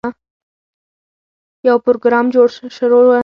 یو 1.67 1.77
پروګرام 1.85 2.25
شروع 2.75 3.03
و. 3.05 3.11